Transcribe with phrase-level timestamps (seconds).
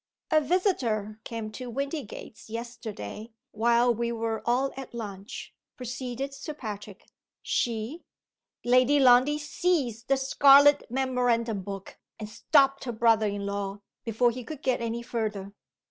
[0.31, 7.05] "A visitor came to Windygates yesterday, while we were all at lunch," proceeded Sir Patrick.
[7.43, 8.01] "She"
[8.73, 14.43] Lady Lundie seized the scarlet memorandum book, and stopped her brother in law, before he
[14.43, 15.53] could get any further.